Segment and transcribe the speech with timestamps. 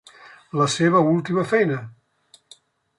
[0.61, 1.79] La seva última feina.